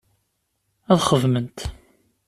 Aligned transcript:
Ad 0.91 0.99
xedment. 1.09 1.57